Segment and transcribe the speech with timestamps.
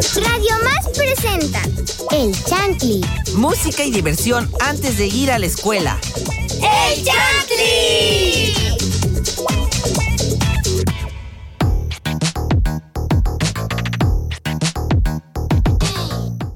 [0.00, 1.60] Radio Más presenta
[2.10, 3.02] El Chantli.
[3.34, 5.98] Música y diversión antes de ir a la escuela.
[6.54, 8.54] ¡El Chantli!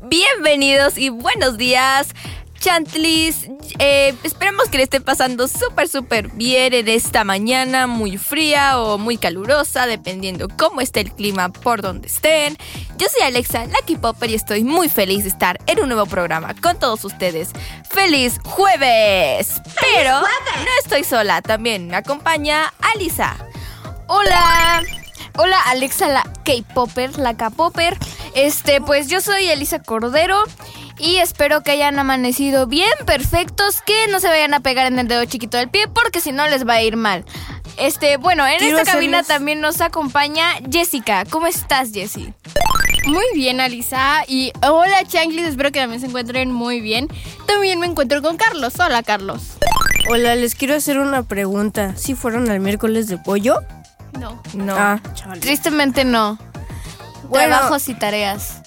[0.08, 2.14] Bienvenidos y buenos días,
[2.60, 3.50] Chantlis.
[3.78, 8.98] Eh, esperamos que le estén pasando súper, súper bien en esta mañana, muy fría o
[8.98, 12.56] muy calurosa, dependiendo cómo esté el clima por donde estén.
[12.98, 16.54] Yo soy Alexa, Lucky Popper, y estoy muy feliz de estar en un nuevo programa
[16.54, 17.50] con todos ustedes.
[17.90, 19.60] ¡Feliz jueves!
[19.80, 23.36] Pero no estoy sola, también me acompaña Alisa.
[24.06, 24.82] Hola.
[25.36, 27.98] Hola Alexa, la K-Popper, la K-Popper.
[28.36, 30.44] Este, pues yo soy Elisa Cordero
[30.98, 35.08] y espero que hayan amanecido bien, perfectos, que no se vayan a pegar en el
[35.08, 37.24] dedo chiquito del pie porque si no les va a ir mal.
[37.76, 41.24] Este, bueno, en Quiero esta cabina hacerles- también nos acompaña Jessica.
[41.28, 42.32] ¿Cómo estás, Jessie?
[43.06, 44.22] Muy bien, Alisa.
[44.28, 45.46] Y hola, Changlis.
[45.48, 47.08] Espero que también se encuentren muy bien.
[47.46, 48.74] También me encuentro con Carlos.
[48.78, 49.42] Hola, Carlos.
[50.08, 51.94] Hola, les quiero hacer una pregunta.
[51.96, 53.58] ¿Sí fueron al miércoles de pollo?
[54.20, 54.40] No.
[54.54, 54.74] No.
[54.78, 55.00] Ah.
[55.40, 56.38] Tristemente no.
[57.28, 57.56] Bueno.
[57.56, 58.62] Trabajos y tareas.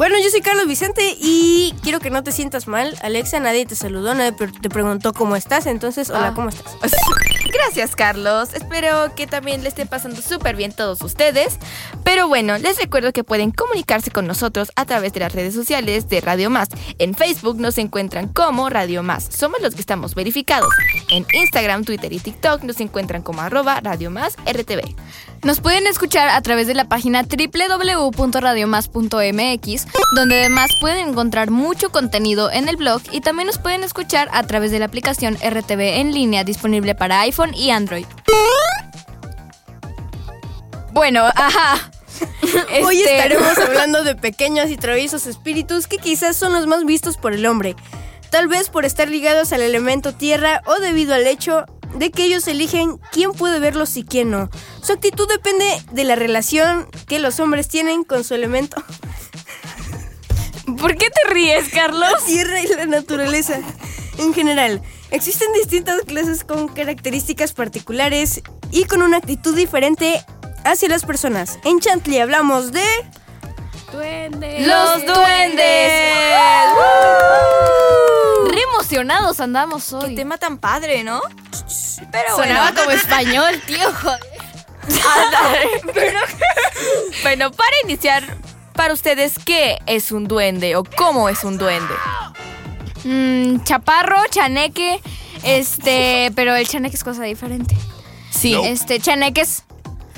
[0.00, 2.96] Bueno, yo soy Carlos Vicente y quiero que no te sientas mal.
[3.02, 5.66] Alexa, nadie te saludó, nadie te preguntó cómo estás.
[5.66, 6.32] Entonces, hola, Ah.
[6.34, 6.74] ¿cómo estás?
[7.52, 8.54] Gracias, Carlos.
[8.54, 11.58] Espero que también le estén pasando súper bien todos ustedes.
[12.02, 16.08] Pero bueno, les recuerdo que pueden comunicarse con nosotros a través de las redes sociales
[16.08, 16.70] de Radio Más.
[16.98, 19.28] En Facebook nos encuentran como Radio Más.
[19.30, 20.72] Somos los que estamos verificados.
[21.10, 24.96] En Instagram, Twitter y TikTok nos encuentran como arroba Radio Más RTV.
[25.42, 32.50] Nos pueden escuchar a través de la página www.radiomás.mx, donde además pueden encontrar mucho contenido
[32.50, 36.12] en el blog y también nos pueden escuchar a través de la aplicación RTV en
[36.12, 38.04] línea disponible para iPhone y Android.
[40.92, 41.90] Bueno, ajá.
[42.84, 47.16] Hoy Este, estaremos hablando de pequeños y traviesos espíritus que quizás son los más vistos
[47.16, 47.76] por el hombre.
[48.28, 51.64] Tal vez por estar ligados al elemento tierra o debido al hecho
[52.00, 54.48] de que ellos eligen quién puede verlos y quién no.
[54.82, 58.82] Su actitud depende de la relación que los hombres tienen con su elemento.
[60.78, 62.00] ¿Por qué te ríes, Carlos?
[62.00, 63.60] la tierra y la naturaleza.
[64.16, 68.40] En general, existen distintas clases con características particulares
[68.70, 70.24] y con una actitud diferente
[70.64, 71.58] hacia las personas.
[71.64, 72.84] En Chantley hablamos de...
[73.92, 74.66] Duende.
[74.66, 75.92] Los duendes.
[79.10, 80.14] Emocionados andamos Qué hoy.
[80.14, 81.20] tema tan padre, ¿no?
[82.12, 83.92] Pero Sonaba bueno, como español, tío.
[83.92, 84.20] joder.
[87.24, 88.22] bueno, para iniciar,
[88.72, 91.92] para ustedes, ¿qué es un duende o cómo es un duende?
[93.02, 95.00] Mm, chaparro, chaneque,
[95.42, 97.76] este, pero el chaneque es cosa diferente.
[98.30, 98.54] Sí.
[98.62, 99.64] Este, chaneques,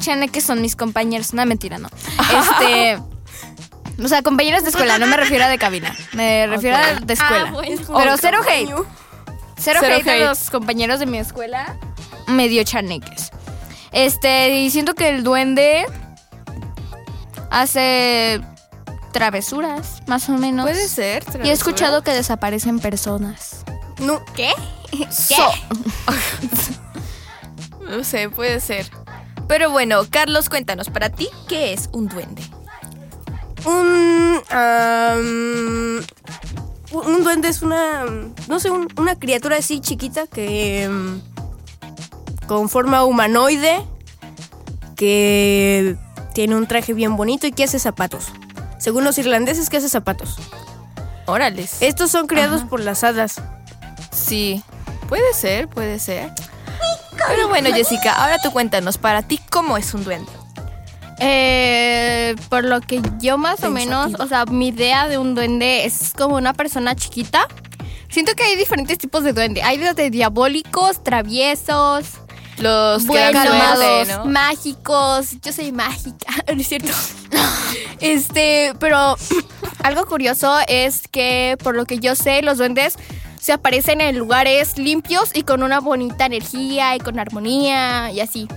[0.01, 1.89] chaneques son mis compañeros, no mentira, no.
[2.61, 2.99] Este,
[4.03, 7.15] o sea, compañeros de escuela, no me refiero a de cabina, me refiero a de
[7.15, 7.47] escuela.
[7.49, 7.83] Ah, bueno.
[7.97, 8.69] Pero cero hate,
[9.59, 11.77] cero, Cero hate, a los compañeros de mi escuela,
[12.27, 13.31] medio chaneques.
[13.93, 15.85] Este, y siento que el duende
[17.51, 18.41] hace
[19.13, 20.65] travesuras, más o menos.
[20.67, 21.25] Puede ser.
[21.45, 23.65] Y he escuchado que desaparecen personas.
[23.99, 24.51] No, ¿Qué?
[27.81, 28.91] No sé, puede ser.
[29.49, 32.43] Pero bueno, Carlos, cuéntanos, para ti, ¿qué es un duende?
[33.65, 34.43] Un...
[36.93, 38.05] un duende es una...
[38.49, 40.89] No sé, un- una criatura así chiquita que...
[40.89, 43.83] mm, con forma humanoide,
[44.97, 45.97] que
[46.35, 48.27] tiene un traje bien bonito y que hace zapatos.
[48.79, 50.37] Según los irlandeses, que hace zapatos.
[51.27, 51.77] Órales.
[51.81, 53.41] Estos son creados por las hadas.
[54.11, 54.63] Sí,
[55.09, 56.33] puede ser, puede ser.
[57.29, 60.31] Pero bueno, Jessica, ahora tú cuéntanos, para ti, ¿cómo es un duende?
[61.25, 65.85] Eh, por lo que yo más o menos, o sea, mi idea de un duende
[65.85, 67.47] es como una persona chiquita.
[68.09, 69.63] Siento que hay diferentes tipos de duende.
[69.63, 72.07] Hay desde diabólicos, traviesos,
[72.59, 74.25] Los buenos, suerte, ¿no?
[74.27, 75.41] mágicos.
[75.43, 76.93] Yo soy mágica, ¿no es cierto?
[78.01, 79.17] este, pero
[79.85, 82.97] algo curioso es que, por lo que yo sé, los duendes
[83.41, 88.49] se aparecen en lugares limpios y con una bonita energía y con armonía y así.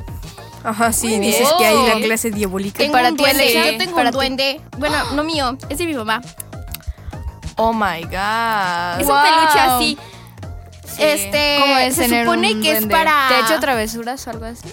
[0.65, 1.57] Ajá, sí, Muy dices bien.
[1.59, 2.79] que hay la clase diabólica.
[2.79, 3.71] Tengo para un ti, duende, Alexa?
[3.71, 4.17] yo tengo Para un ti.
[4.17, 4.61] duende.
[4.77, 6.21] Bueno, no mío, es de mi mamá.
[7.57, 8.99] Oh my god.
[8.99, 9.15] Es Wow.
[9.15, 9.97] un peluche así.
[10.97, 12.95] Este, ¿Cómo es se tener supone un que es duende?
[12.95, 14.67] para ¿Te ha hecho travesuras o algo así?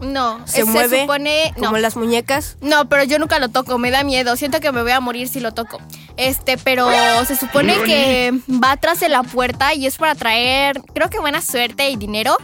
[0.00, 1.64] No, Se mueve supone no.
[1.68, 2.56] como las muñecas.
[2.60, 4.36] No, pero yo nunca lo toco, me da miedo.
[4.36, 5.80] Siento que me voy a morir si lo toco.
[6.18, 6.88] Este, pero
[7.26, 11.40] se supone que va atrás de la puerta y es para traer, creo que buena
[11.40, 12.36] suerte y dinero.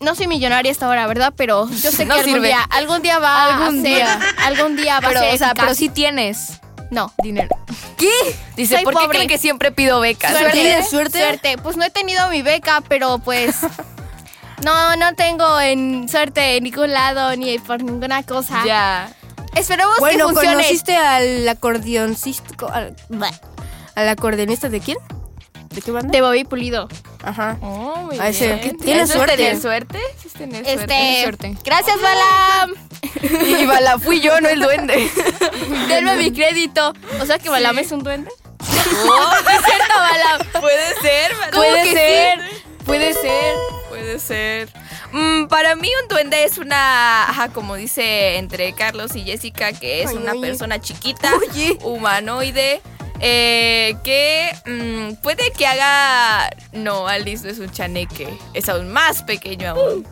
[0.00, 1.32] No soy millonaria hasta ahora, ¿verdad?
[1.36, 2.48] Pero yo sé que algún sirve.
[2.48, 4.20] día, algún día va Algún a ser, día.
[4.44, 5.64] algún día va Pero, a ser o sea, eficaz.
[5.64, 6.60] pero sí tienes
[6.90, 7.12] no.
[7.22, 7.48] dinero.
[7.96, 8.10] ¿Qué?
[8.56, 10.32] Dice, Soy ¿por qué creen que siempre pido becas?
[10.36, 11.18] Suerte, ¿Tienes suerte?
[11.22, 11.58] Suerte.
[11.58, 13.56] Pues no he tenido mi beca, pero pues
[14.64, 18.62] no, no tengo en suerte en ningún lado ni por ninguna cosa.
[18.66, 19.12] Ya.
[19.54, 20.56] Esperemos Bueno, que funcione.
[20.56, 22.66] ¿conociste al acordeoncista?
[22.72, 22.96] Al,
[23.96, 24.98] ¿Al acordeonista de quién?
[25.70, 26.10] ¿De qué banda?
[26.10, 26.88] De Bobby Pulido.
[27.22, 27.56] Ajá.
[27.62, 28.76] Oh, muy A ese, bien.
[28.78, 29.36] ¿tienes ¿Eso es suerte?
[29.36, 29.98] tener suerte?
[30.18, 30.82] ¿Eso es tener suerte?
[30.82, 31.56] Este, suerte.
[31.64, 32.74] gracias, Balam.
[33.62, 35.08] Y Bala, fui yo, no el duende.
[35.88, 36.92] Denme mi crédito.
[37.20, 38.30] O sea que Balam es un duende.
[38.60, 40.60] Oh, sí es cierto, Bala.
[40.60, 41.50] Puede ser, Bala.
[41.52, 42.40] Puede que ser.
[42.50, 42.56] sí?
[42.84, 43.54] Puede ser.
[43.88, 44.68] Puede ser.
[45.12, 50.02] Mm, para mí un duende es una, ajá, como dice entre Carlos y Jessica, que
[50.02, 50.40] es Ay, una oye.
[50.40, 51.30] persona chiquita,
[51.82, 52.80] humanoide,
[53.20, 56.50] eh, que mm, puede que haga...
[56.72, 60.06] No, Alice no es un chaneque, es aún más pequeño aún.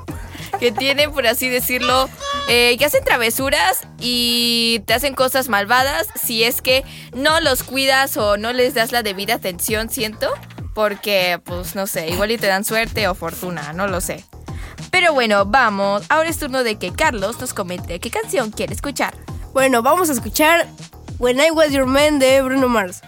[0.58, 2.08] Que tiene, por así decirlo,
[2.48, 6.84] eh, que hacen travesuras y te hacen cosas malvadas si es que
[7.14, 10.32] no los cuidas o no les das la debida atención, siento.
[10.74, 14.24] Porque, pues, no sé, igual y te dan suerte o fortuna, no lo sé.
[14.90, 16.04] Pero bueno, vamos.
[16.08, 19.14] Ahora es turno de que Carlos nos comente qué canción quiere escuchar.
[19.52, 20.66] Bueno, vamos a escuchar
[21.18, 23.02] When I Was Your Man de Bruno Mars.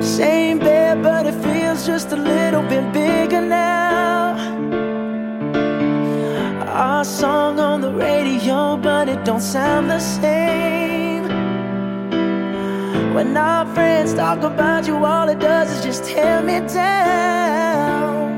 [0.00, 4.36] Same bed, but it feels just a little bit bigger now.
[6.68, 10.65] Our song on the radio, but it don't sound the same.
[13.16, 18.28] When our friends talk about you, all it does is just tear me down.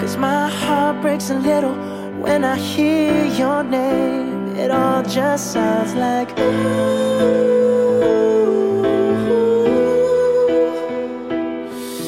[0.00, 1.74] Cause my heart breaks a little
[2.22, 4.56] when I hear your name.
[4.56, 6.34] It all just sounds like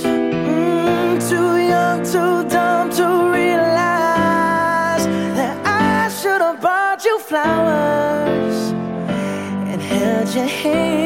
[0.08, 3.06] Mm, too young, too dumb to
[3.38, 5.04] realize
[5.36, 8.72] that I should have bought you flowers
[9.70, 11.05] and held your hand.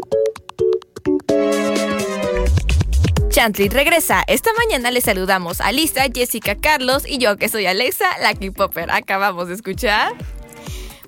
[3.41, 4.23] Chantley regresa.
[4.27, 8.91] Esta mañana le saludamos a Lisa, Jessica, Carlos y yo que soy Alexa, la K-Popper.
[8.91, 10.13] Acabamos de escuchar.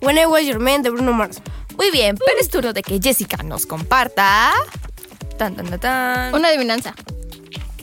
[0.01, 1.43] When I Was Your Man de Bruno Mars.
[1.77, 4.51] Muy bien, pero es turno de que Jessica nos comparta.
[5.37, 6.33] Tan, tan, tan, tan.
[6.33, 6.95] Una adivinanza.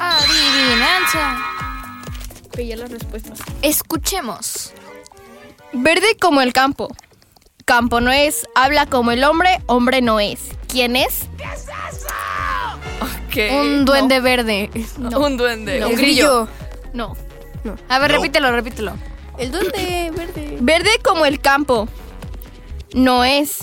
[0.00, 1.38] Adivinanza.
[2.57, 3.38] Veía las respuestas.
[3.62, 4.73] Escuchemos.
[5.73, 6.88] Verde como el campo.
[7.66, 8.49] Campo no es.
[8.57, 9.61] Habla como el hombre.
[9.66, 10.40] Hombre no es.
[10.66, 11.28] ¿Quién es?
[11.38, 11.45] ¿Qué?
[13.52, 14.70] Un duende verde.
[14.99, 15.18] No.
[15.20, 15.78] Un duende.
[15.78, 16.49] El Un grillo.
[16.92, 17.16] No.
[17.88, 18.92] A ver, repítelo, repítelo.
[19.38, 20.58] El duende verde.
[20.60, 21.88] Verde como el campo.
[22.94, 23.58] No es.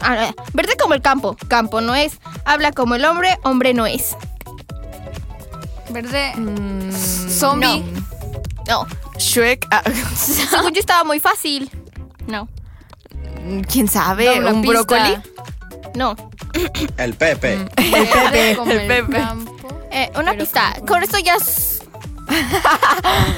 [0.00, 1.36] Ah, verde como el campo.
[1.48, 2.18] Campo no es.
[2.44, 3.38] Habla como el hombre.
[3.42, 4.16] Hombre no es.
[5.90, 6.34] Verde.
[6.36, 7.84] Mm, Zombie.
[8.68, 8.86] No.
[9.18, 9.66] Shrek.
[9.70, 9.82] ah,
[10.16, 11.70] Según yo estaba muy fácil.
[12.26, 12.48] No.
[13.70, 14.40] ¿Quién sabe?
[14.40, 14.78] ¿Un pista.
[14.78, 15.16] brócoli?
[15.94, 16.16] No.
[16.96, 17.56] El Pepe.
[17.76, 19.12] Verde como El el, Pepe.
[19.18, 19.68] campo.
[19.90, 20.74] Eh, una pista.
[20.86, 21.34] Con esto ya.
[21.36, 21.82] s-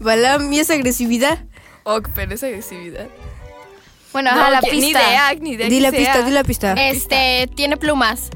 [0.00, 1.38] Balam y esa agresividad.
[1.84, 3.06] Ok, pero esa agresividad.
[4.12, 4.80] Bueno, No, ajá, la que- pista.
[4.86, 5.68] Ni idea, ni idea.
[5.68, 5.98] Di la sea.
[5.98, 6.72] pista, di la pista.
[6.74, 7.48] Este.
[7.54, 8.30] Tiene plumas.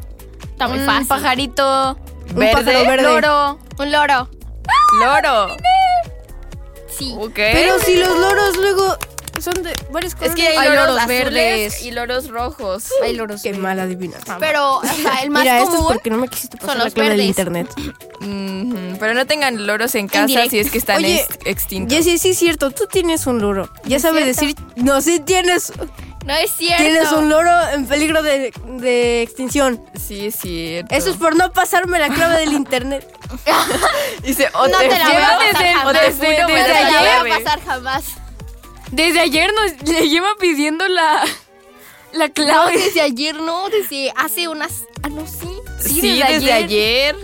[0.50, 1.06] Está muy Un fácil.
[1.06, 1.98] pajarito.
[2.34, 3.02] Un pájaro verde.
[3.02, 3.58] Loro.
[3.78, 4.28] Un loro.
[5.00, 5.56] Loro.
[6.88, 7.14] Sí.
[7.18, 7.34] Ok.
[7.36, 8.96] Pero si los loros luego
[9.42, 10.34] son de varios colores.
[10.38, 11.82] es que hay, Hay loros, verdes.
[11.82, 12.84] y loros rojos.
[13.02, 13.42] Hay loros.
[13.42, 14.36] Qué mal adivinanza.
[14.38, 15.92] Pero, o sea, el más Mira, esto es común.
[15.92, 17.28] porque no me quisiste pasar son la clave del verdes.
[17.28, 17.68] internet.
[19.00, 21.96] Pero no tengan loros en casa si es que están Oye, ex- extintos.
[21.96, 23.68] Jessy, sí es cierto, tú tienes un loro.
[23.84, 25.72] Ya sabes decir, no, sí tienes,
[26.26, 26.82] No es cierto.
[26.82, 29.80] tienes un loro en peligro de, de extinción.
[29.98, 30.94] Sí, es cierto.
[30.94, 33.06] Eso es por no pasarme la clave del internet.
[34.22, 35.94] Dice, o No te, te la voy a pasar o jamás.
[36.18, 38.04] te No me te la voy a pasar jamás.
[38.90, 41.24] Desde ayer nos le lleva pidiendo la,
[42.12, 42.78] la No, clave.
[42.78, 44.84] desde ayer no, desde hace unas.
[45.02, 45.48] Ah, no, sí.
[45.80, 47.16] Sí, desde desde, ayer.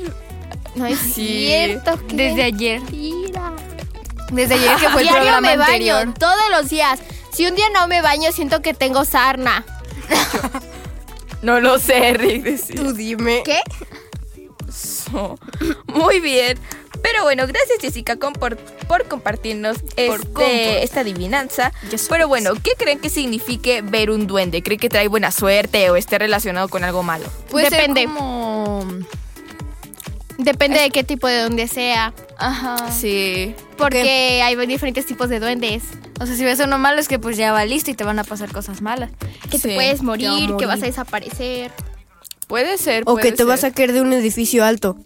[0.75, 1.47] No es Sí.
[1.47, 1.99] cierto.
[2.09, 2.81] qué Desde ayer.
[2.83, 3.53] mentira.
[4.31, 6.15] Desde ayer que fue el Diario programa me baño, anterior.
[6.19, 6.99] todos los días.
[7.33, 9.65] Si un día no me baño, siento que tengo sarna.
[11.43, 12.43] No lo sé, Rick.
[12.43, 12.75] decía.
[12.77, 13.43] Tú dime.
[13.45, 13.61] ¿Qué?
[15.87, 16.59] Muy bien.
[17.05, 21.71] Pero bueno, gracias Jessica con- por, por compartirnos este, esta adivinanza.
[22.09, 24.63] Pero bueno, ¿qué creen que signifique ver un duende?
[24.63, 27.27] ¿Creen que trae buena suerte o esté relacionado con algo malo?
[27.51, 28.07] Puede ser Depende.
[28.07, 28.87] como-
[30.39, 32.15] Depende de qué tipo de duende sea.
[32.39, 32.91] Ajá.
[32.91, 33.55] Sí.
[33.77, 35.83] Porque hay diferentes tipos de duendes.
[36.21, 38.19] O sea, si ves uno malo es que pues ya va listo y te van
[38.19, 39.11] a pasar cosas malas.
[39.51, 39.69] Que Sí.
[39.69, 41.71] te puedes morir, Te va a que vas a desaparecer.
[42.49, 43.03] Puede ser.
[43.07, 44.97] O que te vas a caer de un edificio alto.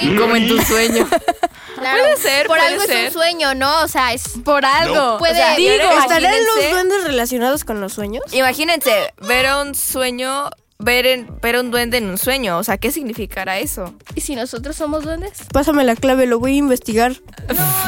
[0.00, 1.06] Sí, Como en tu sueño.
[1.78, 1.98] claro.
[2.02, 3.82] Puede ser, Por puede algo es un sueño, ¿no?
[3.82, 4.22] O sea, es.
[4.44, 5.18] Por algo.
[5.18, 8.22] Puede- O sea, digo, ¿Estarán los duendes relacionados con los sueños?
[8.32, 12.58] Imagínense, ver un sueño, ver, en- ver un duende en un sueño.
[12.58, 13.94] O sea, ¿qué significará eso?
[14.14, 15.32] ¿Y si nosotros somos duendes?
[15.52, 17.12] Pásame la clave, lo voy a investigar.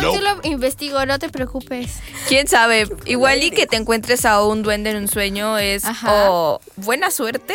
[0.00, 1.90] No, yo lo investigo, no te preocupes.
[2.28, 2.88] ¿Quién sabe?
[3.06, 6.30] Igual y que te encuentres a un duende en un sueño es Ajá.
[6.30, 7.54] o buena suerte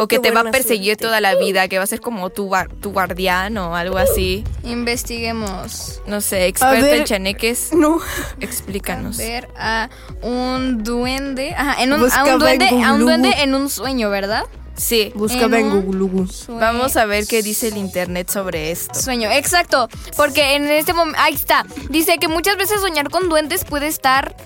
[0.00, 1.04] o que te va a perseguir suerte.
[1.04, 2.50] toda la vida, que va a ser como tu,
[2.80, 4.44] tu guardián o algo así.
[4.64, 6.00] Investiguemos.
[6.06, 7.98] No sé, experto en chaneques, No.
[8.40, 9.16] explícanos.
[9.16, 9.88] Ver a
[10.22, 11.54] un duende.
[11.54, 14.44] Ajá, en un, a Buscaba un duende, en a un duende en un sueño, ¿verdad?
[14.76, 16.26] Sí, Búscame en En Google.
[16.48, 18.94] Vamos a ver qué dice el internet sobre esto.
[19.00, 19.88] Sueño, exacto.
[20.16, 21.18] Porque en este momento.
[21.22, 21.64] Ahí está.
[21.88, 24.36] Dice que muchas veces soñar con duendes puede estar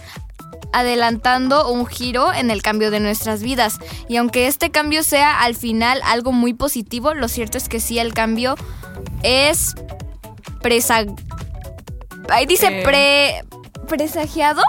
[0.72, 3.78] adelantando un giro en el cambio de nuestras vidas.
[4.08, 7.98] Y aunque este cambio sea al final algo muy positivo, lo cierto es que sí,
[7.98, 8.54] el cambio
[9.22, 9.74] es
[10.62, 11.04] presa...
[12.28, 12.82] Ahí dice Eh.
[12.84, 13.44] pre...
[13.88, 14.62] presagiado.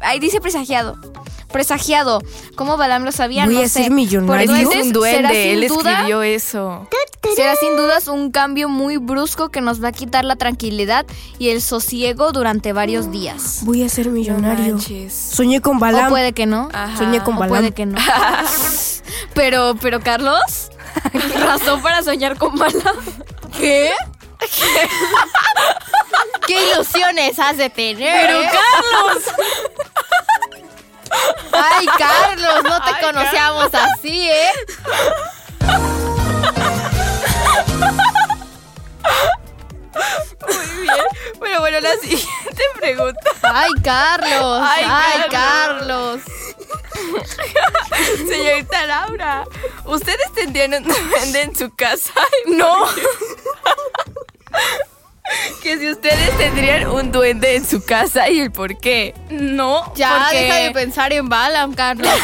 [0.00, 0.96] Ahí dice presagiado.
[1.52, 2.22] Presagiado.
[2.56, 3.44] ¿Cómo Balam lo sabía?
[3.46, 3.82] Voy no a sé.
[3.84, 4.26] ser millonario.
[4.26, 6.88] Por Es duendes un será duende, sin él duda- escribió eso.
[7.36, 11.06] Será sin dudas un cambio muy brusco que nos va a quitar la tranquilidad
[11.38, 13.60] y el sosiego durante varios días.
[13.62, 14.78] Voy a ser millonario.
[15.10, 16.08] Soñé con O Balam.
[16.08, 16.68] puede que no.
[16.72, 16.96] Ajá.
[16.96, 17.56] Soñé con O Balam.
[17.56, 17.98] puede que no.
[19.34, 20.70] pero, pero Carlos,
[21.40, 22.96] razón para soñar con Balam.
[23.58, 23.92] ¿Qué?
[26.46, 28.26] ¿Qué ilusiones has de tener?
[28.26, 28.40] Pero?
[28.42, 29.24] Carlos.
[31.52, 34.50] Ay, Carlos, no te conocíamos así, ¿eh?
[41.40, 43.30] Pero bueno, la siguiente pregunta.
[43.42, 44.62] Ay, Carlos.
[44.64, 46.20] Ay, Ay, Carlos.
[46.20, 46.22] Carlos.
[48.28, 49.44] Señorita Laura,
[49.84, 52.12] ¿ustedes tendrían un duende en su casa?
[52.46, 52.84] No.
[55.62, 59.14] que si ustedes tendrían un duende en su casa y el por qué.
[59.30, 62.08] No, Ya, porque deja de pensar en Balam, Carlos.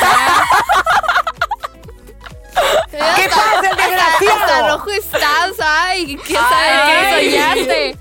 [2.90, 4.78] ¿Qué pasa, el Hasta desgraciado?
[4.78, 6.44] rojo estás, ay, ¿qué Ay.
[6.50, 7.96] sabe qué soñaste?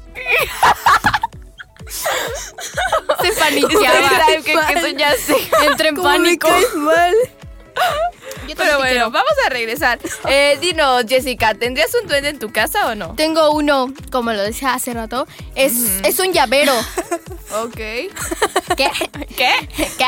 [3.22, 4.10] Se paniqueaba.
[4.10, 5.36] ¿Sabe qué, qué soñaste?
[5.68, 6.48] Entré en ¿Cómo me pánico.
[6.48, 7.14] caes mal?
[8.48, 9.12] Yo Pero bueno, quiero.
[9.12, 10.00] vamos a regresar.
[10.28, 13.14] Eh, dinos, Jessica, ¿tendrías un duende en tu casa o no?
[13.16, 16.74] Tengo uno, como lo decía hace rato, es, es un llavero.
[17.64, 17.76] Ok.
[18.76, 18.90] ¿Qué?
[19.38, 19.52] ¿Qué?
[19.78, 20.08] ¿Qué?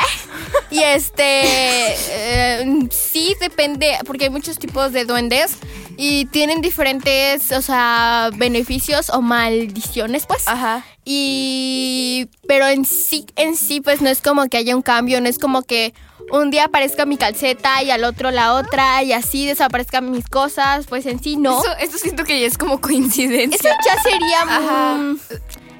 [0.71, 5.57] Y este, eh, sí depende, porque hay muchos tipos de duendes
[5.97, 10.47] y tienen diferentes, o sea, beneficios o maldiciones, pues.
[10.47, 10.83] Ajá.
[11.05, 15.29] Y, pero en sí, en sí, pues no es como que haya un cambio, no
[15.29, 15.93] es como que
[16.31, 20.85] un día aparezca mi calceta y al otro la otra y así desaparezcan mis cosas,
[20.87, 21.59] pues en sí no.
[21.61, 23.57] Eso, eso siento que ya es como coincidencia.
[23.57, 25.15] Eso ya sería,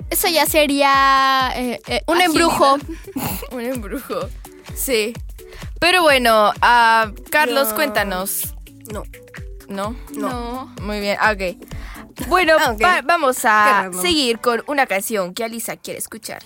[0.10, 2.78] eso ya sería eh, eh, un embrujo.
[3.52, 4.30] Un embrujo.
[4.76, 5.14] Sí.
[5.80, 8.54] Pero bueno, ah, Carlos, cuéntanos.
[8.92, 9.04] No.
[9.68, 9.96] ¿No?
[10.14, 10.74] No.
[10.82, 11.58] Muy bien, ah, ok.
[12.30, 16.42] Bueno, Ah, va- vamos a seguir con una canción que Alisa quiere escuchar.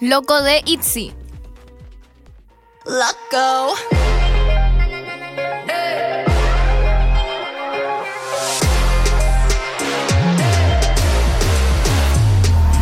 [0.00, 1.14] Loco de Itzy.
[2.85, 3.75] Loco.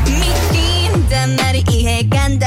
[0.06, 2.40] 믿긴단 말이 이해가 안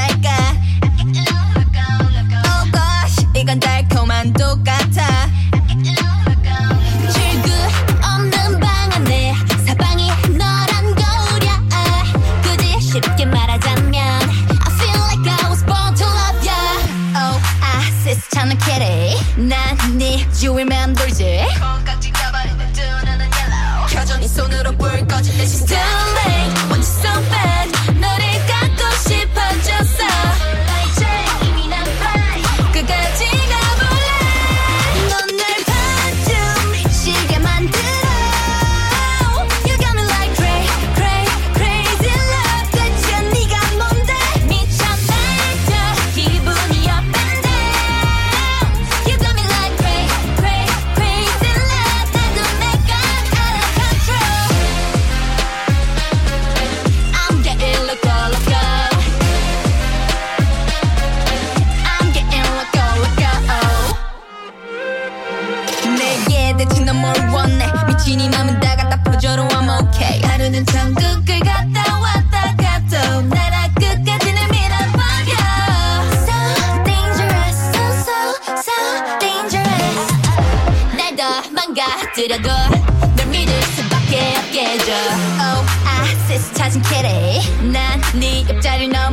[86.74, 87.72] 찾은 캐리.
[87.72, 89.12] 난네 옆자리 넘버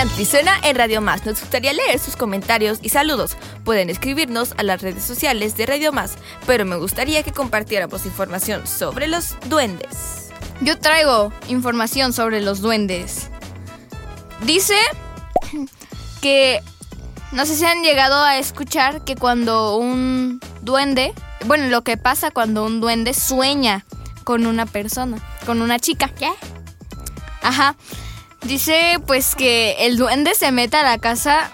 [0.00, 1.26] Chantley suena en Radio Más.
[1.26, 3.36] Nos gustaría leer sus comentarios y saludos.
[3.64, 6.14] Pueden escribirnos a las redes sociales de Radio Más,
[6.46, 10.30] pero me gustaría que compartiéramos información sobre los duendes.
[10.62, 13.28] Yo traigo información sobre los duendes.
[14.46, 14.74] Dice
[16.22, 16.62] que
[17.32, 21.12] No sé si han llegado a escuchar que cuando un duende,
[21.44, 23.84] bueno, lo que pasa cuando un duende sueña
[24.24, 26.08] con una persona, con una chica.
[26.08, 26.30] ¿Qué?
[27.42, 27.76] Ajá.
[28.42, 31.50] Dice pues que el duende se mete a la casa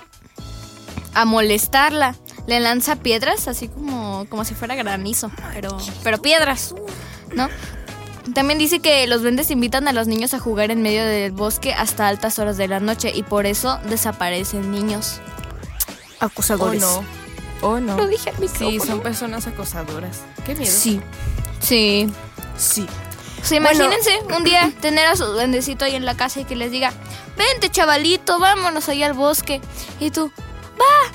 [1.15, 2.15] a molestarla.
[2.47, 6.77] Le lanza piedras, así como, como si fuera granizo, pero, pero piedras,
[7.35, 7.49] ¿no?
[8.35, 11.73] También dice que los duendes invitan a los niños a jugar en medio del bosque
[11.75, 15.21] hasta altas horas de la noche y por eso desaparecen niños.
[16.21, 16.81] ¿O Acosadores.
[16.81, 17.05] no?
[17.63, 17.97] ¿O no?
[17.97, 18.85] Lo dije al Sí, micrófono.
[18.85, 20.19] son personas acosadoras.
[20.45, 20.71] Qué miedo.
[20.73, 21.01] Sí,
[21.61, 22.09] Sí.
[22.57, 22.87] sí.
[23.47, 26.71] Sea, imagínense un día tener a su duendecito ahí en la casa y que les
[26.71, 26.93] diga,
[27.37, 29.61] vente chavalito, vámonos ahí al bosque.
[30.01, 30.33] Y tú,
[30.81, 31.13] va.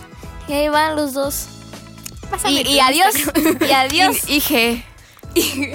[0.47, 1.47] Y ahí van los dos.
[2.47, 3.13] Y, y adiós.
[3.59, 4.29] Y adiós.
[4.29, 4.85] Ige,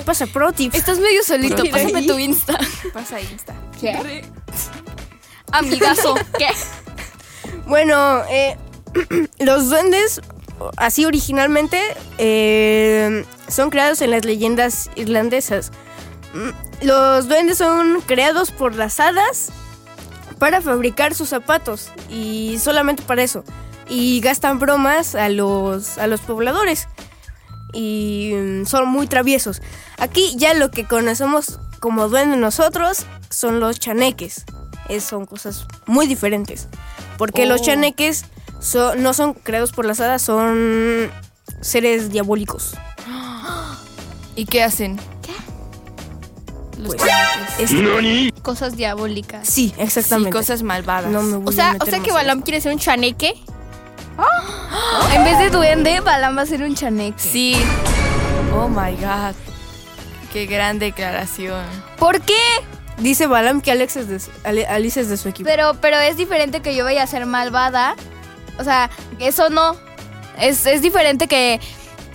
[0.04, 0.74] Pasa pro tips.
[0.74, 2.58] Estás medio solito, pásame tu Insta.
[2.92, 3.54] pasa Insta.
[5.52, 6.14] Amigazo.
[6.38, 6.48] ¿Qué?
[7.66, 8.56] Bueno, eh,
[9.40, 10.20] los duendes,
[10.76, 11.80] así originalmente,
[12.16, 15.72] eh, son creados en las leyendas irlandesas.
[16.34, 19.50] Mm, Los duendes son creados por las hadas
[20.38, 23.44] para fabricar sus zapatos y solamente para eso.
[23.88, 26.88] Y gastan bromas a los, a los pobladores
[27.72, 29.62] y mm, son muy traviesos.
[29.98, 34.44] Aquí ya lo que conocemos como duendes nosotros son los chaneques.
[34.88, 36.68] Es- son cosas muy diferentes.
[37.18, 37.64] Porque los Oh.
[37.64, 38.24] chaneques
[38.98, 41.10] no son creados por las hadas, son
[41.60, 42.74] seres diabólicos.
[44.36, 44.98] ¿Y qué hacen?
[46.78, 47.70] Los Pues, chaneques.
[48.36, 49.46] es- Cosas diabólicas.
[49.48, 50.30] sí, Sí, exactamente.
[50.30, 51.10] cosas malvadas.
[51.10, 53.34] No me voy O sea, o sea que Balam quiere ser un chaneque.
[55.14, 57.18] En vez de duende, Balam va a ser un chaneque.
[57.18, 57.56] Sí.
[58.54, 59.34] Oh my god.
[60.32, 61.64] Qué gran declaración.
[61.98, 62.34] ¿Por qué?
[62.98, 65.48] Dice Balam que Alex es de su, Ale- Alice es de su equipo.
[65.48, 67.94] Pero, pero es diferente que yo vaya a ser malvada.
[68.58, 69.76] O sea, eso no.
[70.38, 71.60] Es, es diferente que,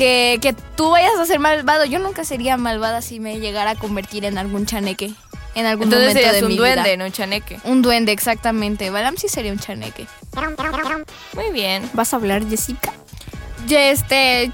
[0.02, 1.86] que, que tú vayas a ser malvado.
[1.86, 5.14] Yo nunca sería malvada si me llegara a convertir en algún chaneque.
[5.54, 6.98] En algún Entonces momento serías de un mi duende, vida.
[6.98, 7.60] no un chaneque.
[7.66, 8.90] Un duende, exactamente.
[8.90, 10.08] Balam sí sería un chaneque.
[11.36, 11.88] Muy bien.
[11.94, 12.92] ¿Vas a hablar, Jessica?
[13.68, 14.52] Ya este.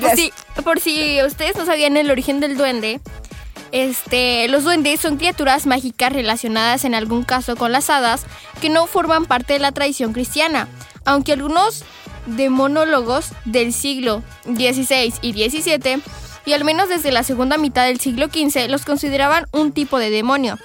[0.00, 0.32] Por si,
[0.64, 3.00] por si ustedes no sabían el origen del duende,
[3.70, 8.26] este, los duendes son criaturas mágicas relacionadas en algún caso con las hadas
[8.60, 10.66] que no forman parte de la tradición cristiana,
[11.04, 11.84] aunque algunos
[12.26, 16.02] demonólogos del siglo XVI y XVII
[16.46, 20.10] y al menos desde la segunda mitad del siglo XV los consideraban un tipo de
[20.10, 20.58] demonio.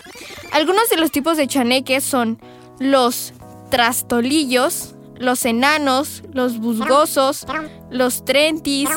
[0.51, 2.39] Algunos de los tipos de chaneques son
[2.79, 3.33] los
[3.69, 7.45] trastolillos, los enanos, los busgosos,
[7.89, 8.89] los trentis,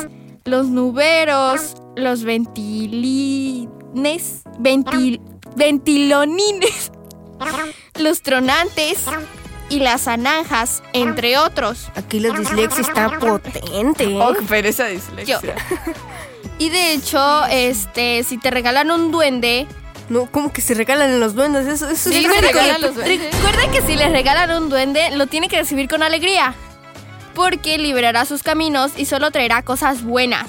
[0.45, 5.21] los nuberos, los ventilines, ventil-
[5.55, 6.91] ventilonines,
[7.99, 9.03] los tronantes
[9.69, 11.89] y las ananjas, entre otros.
[11.95, 14.03] Aquí la dislexia está potente.
[14.05, 14.19] ¿eh?
[14.21, 15.39] Oh, pero esa dislexia.
[16.59, 19.65] Y de hecho, este, si te regalan un duende,
[20.07, 21.65] No, ¿cómo que se regalan los duendes?
[21.67, 23.33] Eso, eso Sí, es se regalan los duendes.
[23.35, 26.53] Recuerda que si le regalan un duende, lo tiene que recibir con alegría.
[27.33, 30.47] Porque liberará sus caminos y solo traerá cosas buenas.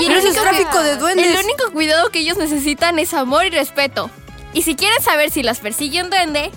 [0.00, 1.26] y el Pero eso es único, tráfico de duendes.
[1.26, 4.10] el único cuidado que ellos necesitan es amor y respeto.
[4.54, 6.50] Y si quieren saber si las persigue un duende,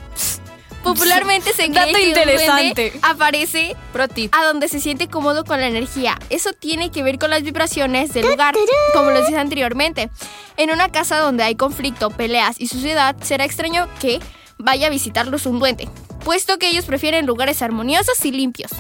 [0.84, 2.74] popularmente se cree Dato que un interesante.
[2.92, 4.34] duende aparece Pro tip.
[4.36, 6.18] a donde se siente cómodo con la energía.
[6.30, 8.56] Eso tiene que ver con las vibraciones del lugar,
[8.94, 10.10] como lo decía anteriormente.
[10.58, 14.20] En una casa donde hay conflicto, peleas y suciedad, será extraño que
[14.58, 15.88] vaya a visitarlos un duende,
[16.26, 18.72] puesto que ellos prefieren lugares armoniosos y limpios.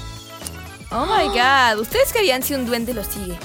[0.91, 1.79] Oh my god.
[1.79, 3.37] ¿Ustedes qué harían si un duende los sigue?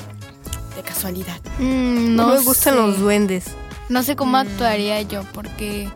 [0.76, 1.38] De casualidad.
[1.58, 2.80] Mm, No, no, me gustan sé.
[2.80, 3.44] los duendes.
[3.90, 5.88] No sé cómo actuaría yo, porque...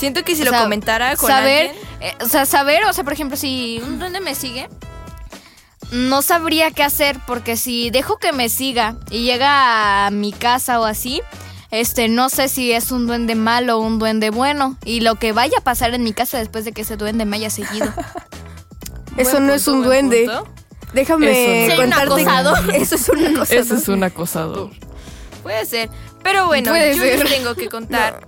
[0.00, 1.86] Siento que si o lo sea, comentara con saber, alguien.
[2.00, 4.68] eh, o sea, saber, o sea, por ejemplo, si un duende me sigue,
[5.92, 10.80] no sabría qué hacer, porque si dejo que me siga y llega a mi casa
[10.80, 11.20] o así,
[11.70, 15.32] este, no sé si es un duende malo o un duende bueno, y lo que
[15.32, 17.92] vaya a pasar en mi casa después de que ese duende me haya seguido.
[19.16, 20.24] Eso no es un duende.
[20.26, 20.48] punto.
[20.94, 21.82] Déjame Eso no.
[21.82, 22.12] contarte.
[22.14, 22.74] Un acosador.
[22.74, 23.54] Eso es una cosa.
[23.54, 24.70] Eso es un acosador.
[25.42, 25.90] Puede ser.
[26.22, 27.18] Pero bueno, Puede yo ser.
[27.20, 28.26] les tengo que contar.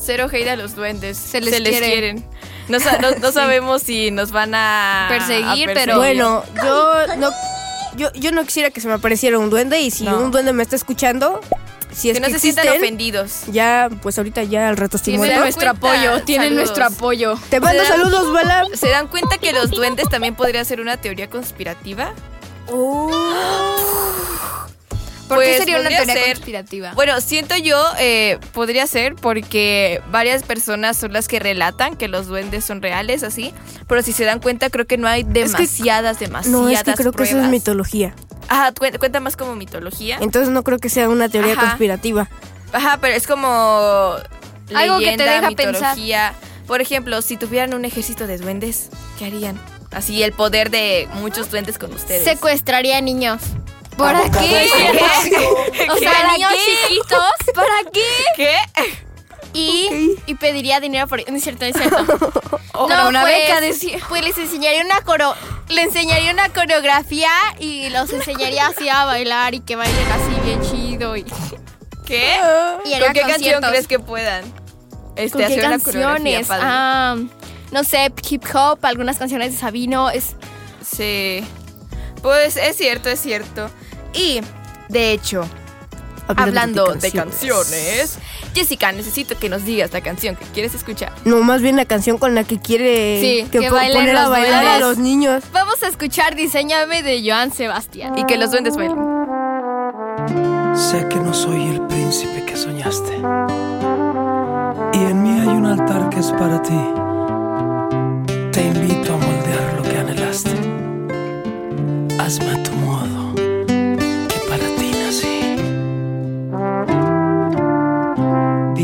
[0.00, 1.16] Cero hate a los duendes.
[1.18, 1.86] Se les quiere.
[1.86, 2.24] quieren.
[2.68, 7.30] No, sa- no- no sabemos si nos van a Perseguir, a pero- Bueno, yo no,
[7.96, 10.18] yo, yo no quisiera que se me apareciera un duende y si No.
[10.18, 11.40] un duende me está escuchando,
[11.92, 13.42] si es que no que se sientan existen, ofendidos.
[13.52, 17.34] ya, pues ahorita ya al rato estoy Tienen nuestro apoyo, tienen nuestro apoyo.
[17.50, 18.64] Te mando ¿Se dan- saludos, Bala.
[18.74, 22.12] ¿Se dan cuenta que los duendes también podría ser una teoría conspirativa?
[25.30, 26.34] ¿Por qué Pues, sería una teoría ser.
[26.34, 26.92] conspirativa?
[26.94, 32.26] Bueno, siento yo, eh, podría ser porque varias personas son las que relatan que los
[32.26, 33.54] duendes son reales, así.
[33.88, 37.12] Pero si se dan cuenta, creo que no hay demasiadas, demasiadas No, es que creo
[37.12, 38.14] que eso es mitología.
[38.48, 40.18] Ajá, cuenta, cuenta más como mitología.
[40.20, 41.60] Entonces no creo que sea una teoría Ajá.
[41.68, 42.28] conspirativa.
[42.72, 43.46] Ajá, pero es como
[44.74, 45.74] Algo que te leyenda, deja pensar.
[45.96, 46.34] mitología.
[46.66, 49.60] Por ejemplo, si tuvieran un ejército de duendes, ¿qué harían?
[49.92, 52.22] Así el poder de muchos duendes con ustedes.
[52.24, 53.40] Secuestraría niños.
[54.00, 54.68] ¿Para qué?
[55.90, 57.54] O sea, ¿Para niños chiquitos.
[57.54, 58.00] ¿Para qué?
[58.36, 58.56] ¿Qué?
[59.52, 62.30] Y, y pediría dinero por No es cierto, no es cierto.
[62.72, 63.98] Para una pues, beca, decía.
[64.08, 65.34] Pues les enseñaría una coro
[65.68, 70.60] le enseñaría una coreografía y los enseñaría así a bailar y que bailen así bien
[70.62, 71.24] chido y,
[72.04, 72.38] ¿Qué?
[72.84, 74.44] y ¿Con qué canción crees que puedan?
[75.14, 76.46] Este, ¿Con qué hacer una coreografía canciones?
[76.48, 76.64] padre?
[76.66, 77.16] Ah,
[77.70, 80.10] no sé, hip hop, algunas canciones de Sabino.
[80.10, 80.34] Es,
[80.84, 81.44] Sí.
[82.22, 83.70] Pues es cierto, es cierto.
[84.14, 84.40] Y,
[84.88, 85.48] de hecho,
[86.26, 88.18] hablando de canciones,
[88.54, 91.12] Jessica, necesito que nos digas la canción que quieres escuchar.
[91.24, 94.22] No, más bien la canción con la que quiere Sí, que que bailen poner a
[94.22, 95.44] los bailar a los niños.
[95.52, 98.18] vamos a escuchar Diseñame de Joan Sebastián.
[98.18, 98.98] Y que los duendes bailen.
[100.74, 103.16] Sé que no soy el príncipe que soñaste.
[104.92, 106.78] Y en mí hay un altar que es para ti.
[108.52, 110.50] Te invito a moldear lo que anhelaste.
[112.18, 113.19] Hazme a tu modo,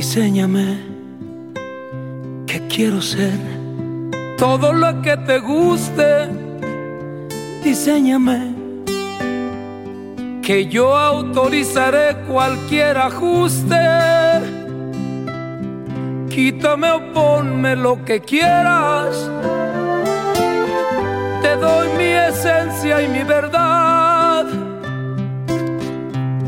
[0.09, 0.79] Diseñame,
[2.47, 3.37] que quiero ser
[4.38, 6.29] todo lo que te guste.
[7.64, 8.55] Diseñame
[10.42, 13.85] que yo autorizaré cualquier ajuste.
[16.31, 19.29] Quítame o ponme lo que quieras.
[21.42, 23.86] Te doy mi esencia y mi verdad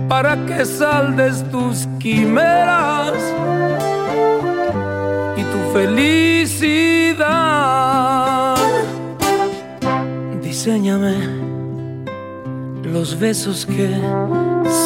[0.09, 3.12] para que saldes tus quimeras
[5.37, 7.18] y tu felicidad.
[10.40, 11.14] Diseñame
[12.83, 14.01] los besos que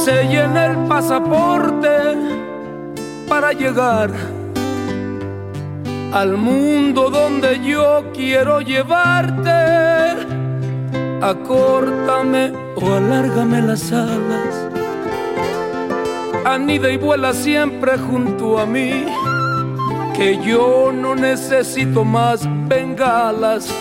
[0.04, 2.16] sellen el pasaporte
[3.28, 4.10] para llegar
[6.12, 9.50] al mundo donde yo quiero llevarte.
[11.22, 14.71] Acórtame o alárgame las alas.
[16.44, 19.04] Anida y vuela siempre junto a mí.
[20.14, 23.72] Que yo no necesito más bengalas.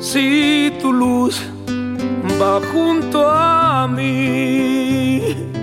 [0.00, 1.40] Si tu luz
[2.40, 5.55] va junto a mí.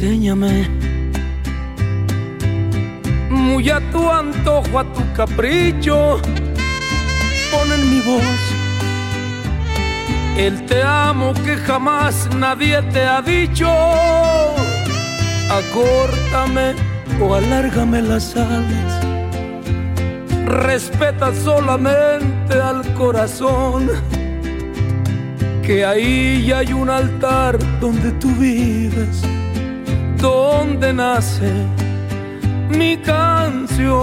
[0.00, 0.68] Diseñame
[3.28, 6.20] muy a tu antojo, a tu capricho.
[7.50, 8.40] Pon en mi voz
[10.36, 13.68] el te amo que jamás nadie te ha dicho.
[15.50, 16.76] Acórtame
[17.20, 19.04] o alárgame las alas.
[20.46, 23.90] Respeta solamente al corazón.
[25.64, 29.22] Que ahí hay un altar donde tú vives,
[30.20, 31.52] donde nace
[32.68, 33.98] mi canción.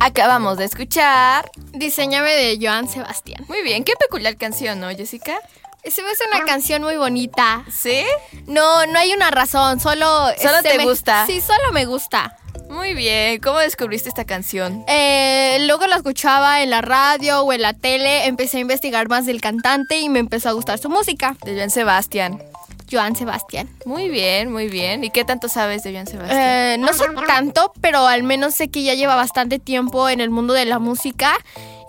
[0.00, 1.50] Acabamos de escuchar.
[1.72, 3.44] Diseñame de Joan Sebastián.
[3.48, 5.38] Muy bien, qué peculiar canción, ¿no, Jessica?
[5.84, 7.64] Se me hace una canción muy bonita.
[7.70, 8.02] ¿Sí?
[8.46, 10.28] No, no hay una razón, solo...
[10.40, 11.26] ¿Solo te me- gusta?
[11.26, 12.36] Sí, solo me gusta.
[12.68, 14.84] Muy bien, ¿cómo descubriste esta canción?
[14.88, 19.26] Eh, luego la escuchaba en la radio o en la tele, empecé a investigar más
[19.26, 21.36] del cantante y me empezó a gustar su música.
[21.44, 22.40] De Joan Sebastián.
[22.90, 23.68] Joan Sebastián.
[23.84, 25.04] Muy bien, muy bien.
[25.04, 26.40] ¿Y qué tanto sabes de Joan Sebastián?
[26.40, 30.30] Eh, no sé tanto, pero al menos sé que ya lleva bastante tiempo en el
[30.30, 31.32] mundo de la música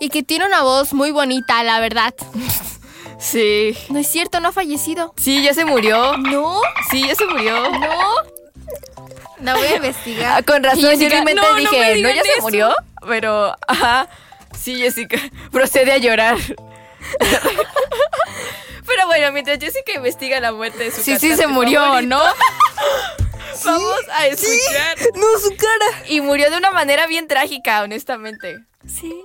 [0.00, 2.14] y que tiene una voz muy bonita, la verdad.
[3.18, 3.76] Sí.
[3.88, 5.14] No es cierto, no ha fallecido.
[5.16, 6.16] Sí, ya se murió.
[6.16, 6.60] No,
[6.90, 7.70] Sí, ya se murió.
[7.70, 7.88] no.
[9.40, 10.38] La voy a investigar.
[10.38, 12.30] Ah, con razón, yo en Jessica, mi mente no, no dije, me no, ya se
[12.32, 12.42] eso".
[12.42, 12.74] murió,
[13.06, 14.08] pero, ajá,
[14.60, 15.18] sí, Jessica,
[15.52, 16.36] procede a llorar.
[18.94, 22.22] pero bueno, mientras Jessica investiga la muerte de su Sí, sí se murió, favorito, ¿no?
[23.64, 24.96] Vamos a escuchar.
[25.14, 26.04] No, su cara.
[26.08, 28.58] Y murió de una manera bien trágica, honestamente.
[28.86, 29.22] Sí.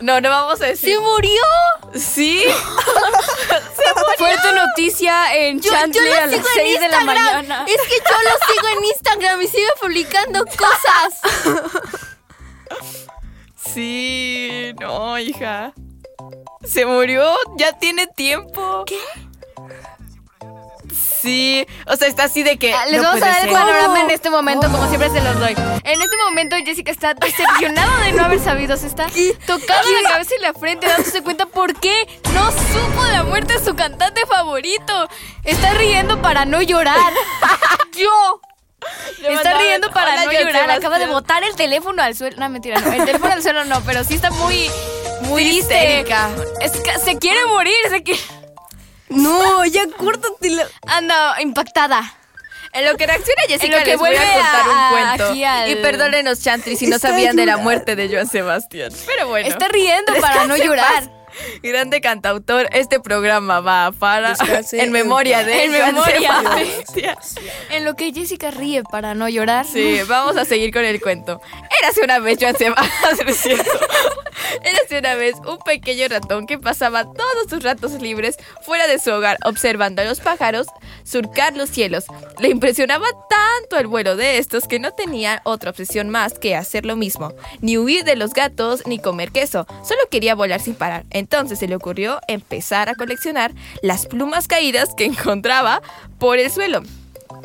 [0.00, 0.94] No, no vamos a decir.
[0.94, 1.42] ¡Se murió!
[1.94, 2.44] Sí.
[4.18, 7.64] Fuerte noticia en Yo, yo Chantley lo a las sigo en 6 de la mañana.
[7.66, 11.20] Es que yo lo sigo en Instagram y sigue publicando cosas.
[13.56, 15.72] Sí, no, hija.
[16.68, 18.84] Se murió, ya tiene tiempo.
[18.86, 18.98] ¿Qué?
[21.20, 22.72] Sí, o sea, está así de que.
[22.72, 25.38] Ah, Les no vamos a dar el panorama en este momento, como siempre se los
[25.40, 25.54] doy.
[25.82, 29.06] En este momento Jessica está decepcionada de no haber sabido, se está
[29.46, 33.64] tocando la cabeza y la frente, dándose cuenta por qué no supo la muerte de
[33.64, 35.08] su cantante favorito.
[35.42, 37.12] Está riendo para no llorar.
[37.96, 38.40] Yo.
[39.20, 40.70] Le Está riendo para no llorar.
[40.70, 42.36] Acaba de botar el teléfono al suelo.
[42.38, 42.92] No, mentira, no.
[42.92, 44.70] El teléfono al suelo no, pero sí está muy,
[45.22, 45.74] muy triste.
[45.74, 46.28] histérica.
[46.60, 48.20] Es que se quiere morir, se quiere...
[49.08, 50.66] No, ya córtate la...
[50.86, 52.02] Anda impactada.
[52.72, 54.90] En lo que reacciona Jessica, En lo que les voy a vuelve contar a- un
[54.90, 55.24] cuento.
[55.30, 58.92] aquí al- Y perdónenos, Chantry, si no Está sabían de la muerte de Joan Sebastián.
[59.06, 59.48] Pero bueno.
[59.48, 61.10] Está riendo para no llorar.
[61.62, 66.42] Grande cantautor, este programa va para Descanse en memoria de En memoria.
[67.70, 69.66] En lo que Jessica ríe para no llorar.
[69.66, 71.40] Sí, vamos a seguir con el cuento.
[71.80, 73.70] Érase una vez Joan Sebastián, es cierto.
[74.62, 79.10] Érase una vez un pequeño ratón que pasaba todos sus ratos libres fuera de su
[79.10, 80.66] hogar observando a los pájaros
[81.04, 82.04] surcar los cielos.
[82.38, 86.86] Le impresionaba tanto el vuelo de estos que no tenía otra obsesión más que hacer
[86.86, 91.04] lo mismo, ni huir de los gatos ni comer queso, solo quería volar sin parar.
[91.10, 91.25] Entonces
[91.56, 95.82] se le ocurrió empezar a coleccionar las plumas caídas que encontraba
[96.18, 96.82] por el suelo.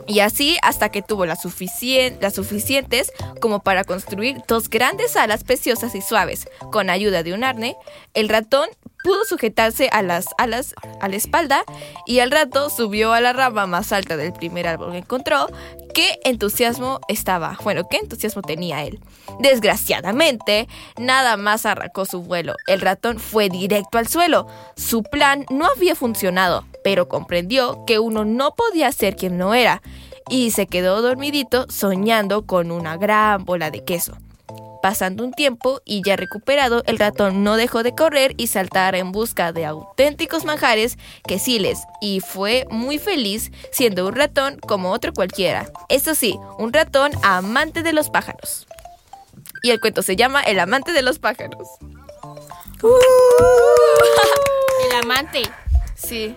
[0.08, 6.02] Y así hasta que tuvo las suficientes como para construir dos grandes alas preciosas y
[6.02, 6.48] suaves.
[6.72, 7.76] Con ayuda de un arne,
[8.14, 8.68] el ratón
[9.04, 11.64] pudo sujetarse a las alas a la espalda
[12.06, 15.48] y al rato subió a la rama más alta del primer árbol que encontró.
[15.94, 19.00] Qué entusiasmo estaba, bueno, qué entusiasmo tenía él.
[19.40, 22.56] Desgraciadamente, nada más arrancó su vuelo.
[22.68, 24.48] El ratón fue directo al suelo.
[24.76, 29.82] Su plan no había funcionado, pero comprendió que uno no podía ser quien no era
[30.30, 34.18] y se quedó dormidito soñando con una gran bola de queso.
[34.82, 39.12] Pasando un tiempo y ya recuperado, el ratón no dejó de correr y saltar en
[39.12, 45.72] busca de auténticos manjares quesiles y fue muy feliz siendo un ratón como otro cualquiera.
[45.90, 48.68] Eso sí, un ratón amante de los pájaros.
[49.64, 51.68] Y el cuento se llama El amante de los pájaros.
[54.84, 55.44] El amante.
[55.96, 56.36] Sí.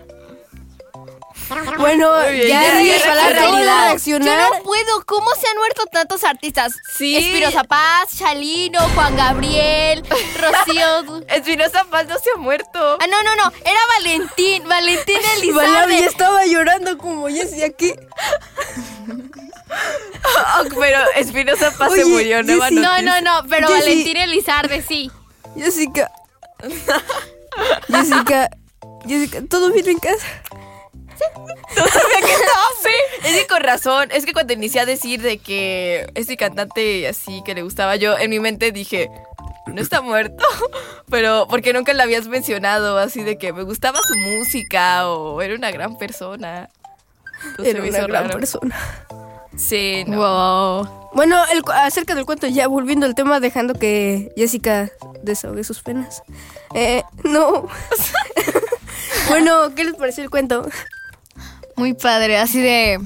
[1.77, 3.87] Bueno, bien, ya ya regresó a la realidad.
[3.89, 4.49] reaccionar.
[4.49, 5.05] Yo no puedo.
[5.05, 6.73] ¿Cómo se han muerto tantos artistas?
[6.97, 7.15] Sí.
[7.17, 10.03] Espinosa Paz, Chalino, Juan Gabriel,
[10.39, 11.23] Rocío.
[11.27, 12.97] Espinosa Paz no se ha muerto.
[12.99, 13.51] Ah, no, no, no.
[13.63, 14.67] Era Valentín.
[14.67, 15.17] Valentín
[15.53, 16.05] Valabi ya Elizalde.
[16.05, 17.93] estaba llorando como Jessie aquí.
[20.57, 22.81] Oh, pero Espinosa Paz se murió, nueva Jessy.
[22.81, 23.43] No, no, no.
[23.49, 23.67] Pero.
[23.69, 25.11] Valentín Elizarde, sí.
[25.55, 26.09] Jessica.
[27.89, 28.49] Jessica.
[29.07, 30.25] Jessica, ¿todo bien en casa?
[32.83, 32.91] Sí,
[33.23, 34.09] es que con razón.
[34.11, 38.17] Es que cuando inicié a decir de que este cantante así que le gustaba yo,
[38.17, 39.09] en mi mente dije,
[39.67, 40.43] no está muerto.
[41.09, 45.55] Pero porque nunca le habías mencionado así de que me gustaba su música o era
[45.55, 46.69] una gran persona.
[47.49, 48.39] Entonces Era una gran raro.
[48.39, 49.05] persona.
[49.57, 50.17] Sí, no.
[50.17, 51.09] Wow.
[51.13, 54.91] Bueno, el acerca del cuento, ya volviendo al tema, dejando que Jessica
[55.23, 56.23] desahogue sus penas.
[56.73, 57.67] Eh, no.
[59.29, 60.67] bueno, ¿qué les pareció el cuento?
[61.75, 62.99] Muy padre, así de.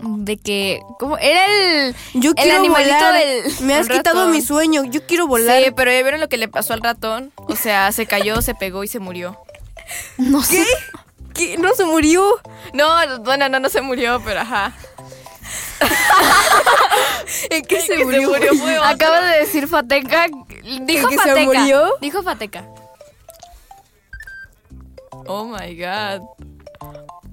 [0.00, 0.80] De que.
[0.98, 1.16] ¿Cómo?
[1.18, 1.94] Era el.
[2.14, 3.14] Yo el animalito volar.
[3.14, 3.52] del.
[3.62, 4.84] Me has quitado mi sueño.
[4.84, 5.62] Yo quiero volar.
[5.62, 7.32] Sí, pero ya vieron lo que le pasó al ratón.
[7.36, 9.38] O sea, se cayó, se pegó y se murió.
[10.18, 10.64] No sé.
[11.32, 11.58] ¿Qué?
[11.58, 12.40] No se murió.
[12.72, 12.88] No,
[13.20, 14.72] bueno, no, no se murió, pero ajá.
[17.50, 18.32] ¿En qué se que murió?
[18.82, 20.26] Acaba de decir Fateca.
[20.82, 21.44] Dijo que se Fateca.
[21.44, 21.92] murió?
[22.00, 22.64] Dijo Fateca.
[25.26, 26.22] Oh my god.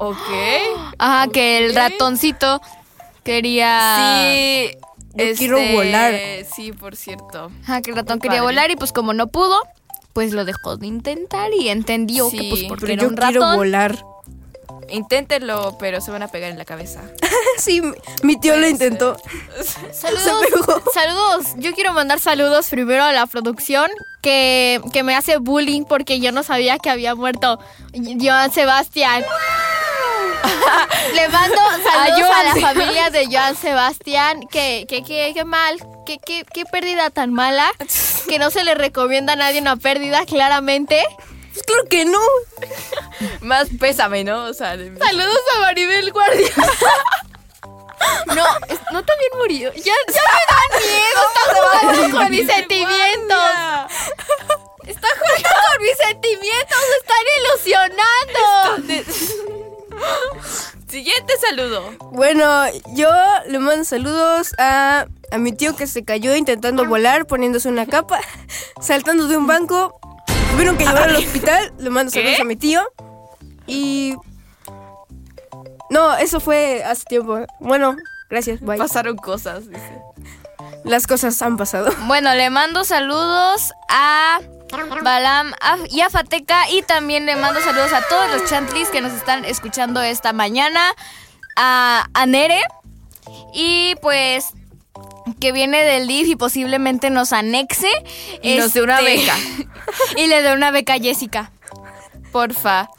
[0.09, 0.17] Ok.
[0.97, 2.61] Ajá, que el ratoncito
[3.23, 4.25] quería.
[4.25, 4.77] Sí.
[5.15, 6.13] Yo quiero volar.
[6.55, 7.51] Sí, por cierto.
[7.63, 8.53] Ajá, que el ratón Muy quería padre.
[8.53, 9.57] volar y pues como no pudo,
[10.13, 13.41] pues lo dejó de intentar y entendió que pues porque Pero era yo un quiero
[13.41, 13.55] ratón.
[13.57, 14.05] volar.
[14.89, 17.01] Inténtenlo, pero se van a pegar en la cabeza.
[17.57, 17.81] Sí,
[18.23, 19.15] mi- tío lo intentó.
[19.91, 21.45] Saludos, saludos.
[21.57, 23.89] Yo quiero mandar saludos primero a la producción
[24.21, 27.59] que, que me hace bullying porque yo no sabía que había muerto
[28.19, 29.23] Joan Sebastián.
[31.13, 34.41] Le mando saludos a, la familia de Joan Sebastián.
[34.51, 37.69] Que, que, que, que mal, que, que, qué pérdida tan mala.
[38.27, 41.03] Que no se le recomienda a nadie una pérdida, claramente.
[41.53, 42.19] Pues claro que no.
[43.41, 44.45] Más pésame, ¿no?
[44.45, 46.49] O sea, de- Saludos a Maribel Guardia.
[48.35, 49.71] No, es- no también murió.
[49.73, 51.21] Ya, ya me da miedo.
[51.29, 53.39] Está jugando con mis sentimientos.
[54.85, 56.77] Está jugando con mis sentimientos.
[56.89, 57.23] Me están
[58.75, 59.23] ilusionando.
[60.89, 61.91] Siguiente saludo.
[62.11, 63.09] Bueno, yo
[63.47, 68.19] le mando saludos a, a mi tío que se cayó intentando volar, poniéndose una capa,
[68.81, 69.97] saltando de un banco.
[70.53, 71.73] Tuvieron que llevar al hospital.
[71.79, 72.81] Le mando saludos a mi tío.
[73.65, 74.15] Y.
[75.89, 77.39] No, eso fue hace tiempo.
[77.59, 77.95] Bueno,
[78.29, 78.61] gracias.
[78.61, 78.77] Bye.
[78.77, 80.01] Pasaron cosas, dice.
[80.83, 81.91] Las cosas han pasado.
[82.05, 84.41] Bueno, le mando saludos a
[85.03, 85.53] Balam
[85.89, 89.45] y a Fateca y también le mando saludos a todos los chantlis que nos están
[89.45, 90.81] escuchando esta mañana,
[91.55, 92.61] a, a Nere
[93.53, 94.53] y pues
[95.39, 97.89] que viene del DIF y posiblemente nos anexe.
[98.41, 99.37] Y nos dé una Este, beca.
[100.17, 101.51] y le dé una beca a Jessica.
[102.31, 102.89] Porfa.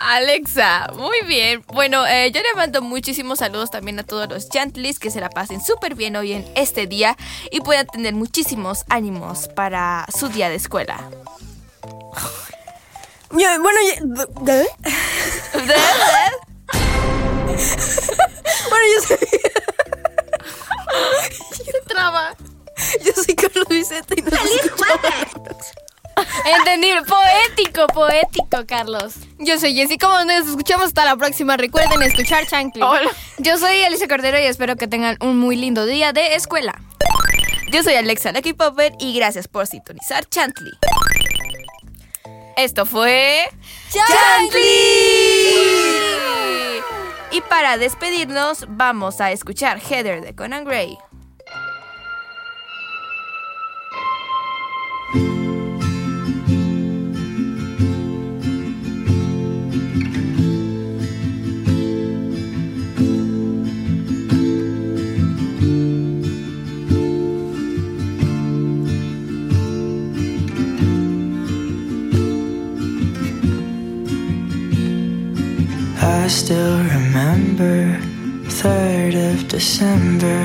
[0.00, 1.64] Alexa, muy bien.
[1.68, 5.30] Bueno, eh, yo le mando muchísimos saludos también a todos los Chantlis que se la
[5.30, 7.16] pasen súper bien hoy en este día
[7.50, 10.98] y puedan tener muchísimos ánimos para su día de escuela.
[13.30, 13.78] Bueno,
[14.46, 14.66] ¿eh?
[18.68, 19.18] Bueno, yo soy.
[21.86, 22.34] Traba.
[23.04, 24.32] Yo soy Carlos Vicente y nos
[26.44, 29.14] Entendible, poético, poético, Carlos.
[29.38, 31.56] Yo soy Jessica, como nos escuchamos hasta la próxima.
[31.56, 32.82] Recuerden escuchar Chancli.
[33.38, 36.80] Yo soy Elisa Cordero y espero que tengan un muy lindo día de escuela.
[37.72, 40.72] Yo soy Alexa Lucky Popper y gracias por sintonizar Chantley.
[42.56, 43.42] Esto fue
[43.90, 45.23] Chantley.
[47.34, 50.96] Y para despedirnos vamos a escuchar Heather de Conan Gray.
[76.24, 77.98] I still remember
[78.48, 80.38] 3rd of December,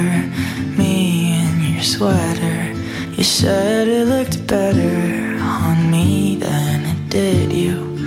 [0.78, 2.74] me in your sweater.
[3.16, 7.98] You said it looked better on me than it did you.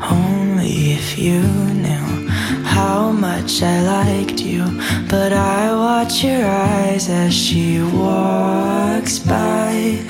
[0.00, 2.28] Only if you knew
[2.64, 4.64] how much I liked you.
[5.10, 10.00] But I watch your eyes as she walks by.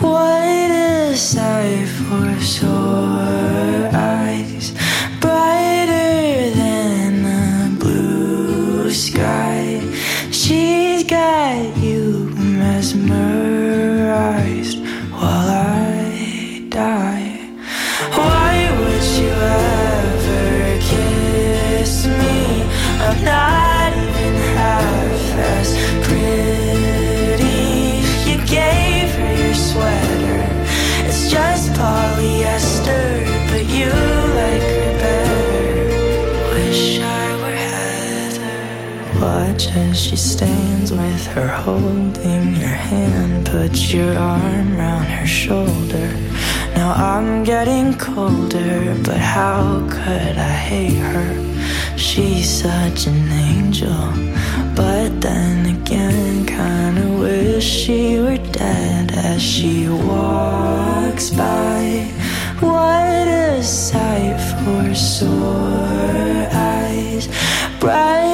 [0.00, 4.74] What a sight for sore eyes,
[8.94, 9.80] sky.
[10.30, 12.94] She's got you mesmerized
[39.76, 43.46] as she stands with her holding your hand.
[43.46, 46.08] Put your arm round her shoulder.
[46.76, 51.96] Now I'm getting colder, but how could I hate her?
[51.96, 54.12] She's such an angel,
[54.76, 62.06] but then again, kinda wish she were dead as she walks by.
[62.60, 67.28] What a sight for sore eyes,
[67.80, 68.33] brighter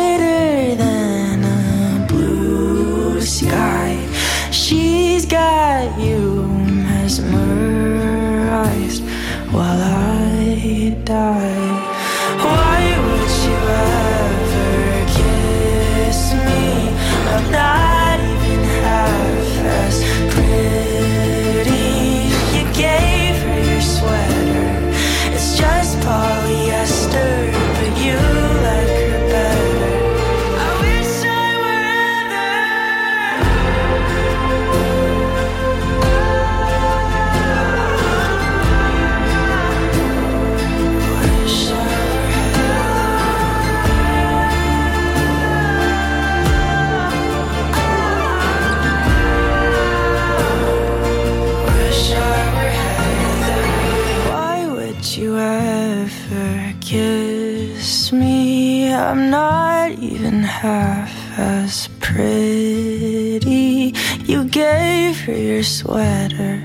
[65.80, 66.62] sweater.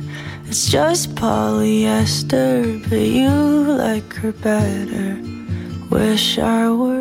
[0.48, 5.18] It's just polyester, but you like her better.
[5.90, 6.95] Wish I were.